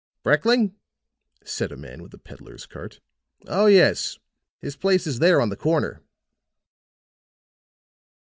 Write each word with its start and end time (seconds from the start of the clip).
"Brekling?" 0.23 0.73
said 1.45 1.71
a 1.71 1.77
man 1.77 2.01
with 2.01 2.11
a 2.15 2.17
peddler's 2.17 2.65
cart. 2.65 2.99
"Oh, 3.45 3.67
yes, 3.67 4.17
his 4.59 4.75
place 4.75 5.05
is 5.05 5.19
there 5.19 5.39
on 5.39 5.49
the 5.49 5.55
corner." 5.55 6.01